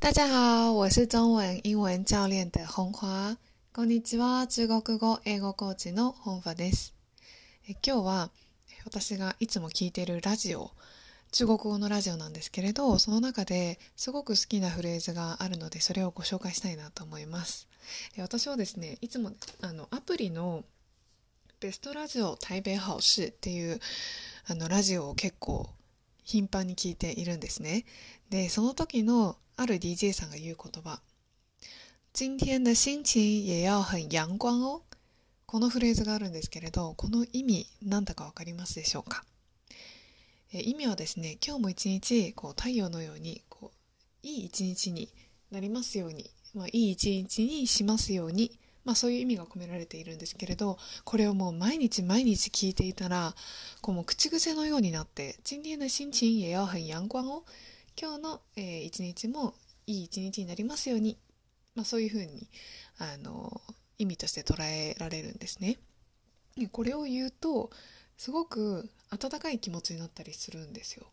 [0.00, 3.36] 大家好，我是中文、英文教練的本華。
[3.72, 6.94] こんにちは、中国語、英語コーチの本華です。
[7.68, 8.30] え今日は
[8.86, 10.70] 私がいつも聞いているラジオ、
[11.32, 17.66] 中国語のラジオなんですけれど、その中ですごく好きなフレーズがあるので、それをご紹介したいなと思います。
[18.16, 20.64] え私はですね、いつもあのアプリの
[21.58, 23.80] ベストラジオ台北好事っていう
[24.46, 25.68] あのラジオを結構
[26.22, 27.84] 頻繁に聞いているんですね。
[28.30, 31.00] で、その時のある DJ さんが言う言葉。
[32.12, 34.82] 今天的心情也要很陽光を。
[35.46, 39.24] このフレーズがあるんですけれど、この意味何だかわかりますでしょうか？
[40.52, 45.08] え意味はですね、今日も一日こう太陽のようにこういい一日に
[45.50, 53.34] なりますように、まあ、いい一日にしますように、まあ、そういう意味が込められているんですけれどこれをもう毎日毎日聞いていたら
[53.80, 57.44] こうもう口癖のようになって「今天的心情也要很陽光を」
[58.00, 59.54] 今日の、えー一日も
[59.88, 61.18] いい一日になりますように、
[61.74, 62.48] まあ、そういうふうに
[62.98, 63.60] あの
[63.98, 65.78] 意味として捉えられるんですね。
[66.70, 67.70] これを言うと
[68.16, 71.06] すごく温かい気持ちになったりするんですよ。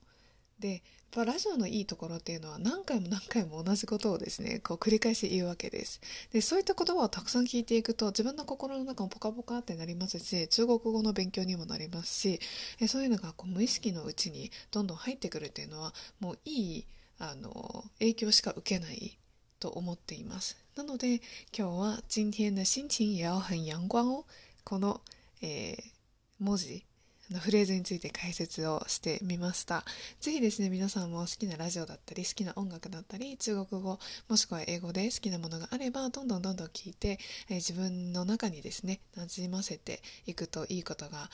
[0.59, 0.79] でやっ
[1.11, 6.01] ぱラジオのいいところっていうのは何回も何回も同じことをですねこう繰り返し言うわけです。
[6.31, 12.39] でそういった言葉をたくさん聞いていくと自分の心の中もポカポカってなりますし中国語の勉強にもなりますし
[12.87, 16.85] そういうのがこう無意識のうちにどんどん入ってくるっていうのはもういい
[17.19, 19.17] あの影響しか受けない
[19.59, 20.57] と思っています。
[20.75, 21.21] なので
[21.57, 24.25] 今日は「今天的心情也要很陽光を」
[24.63, 25.01] この、
[25.41, 25.95] えー
[26.39, 26.85] 文字
[27.39, 29.83] フレーズについて解説をしてみました。
[30.19, 41.29] ぜひですね、皆さんも好きなラジオだったり、好きな音楽だったり、中国語、もしくは英語で好きなものがあれば、どんどんどんどん聞いて、えー自分の中にですね、馴染ませていくといいことが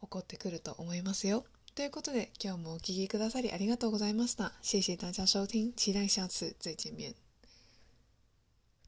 [0.00, 1.44] 起こってくると思いますよ。
[1.74, 4.52] ということで、今日もお聴きくださりありがとうございました。
[4.62, 7.23] 谢谢大家收听，期待下次再见面。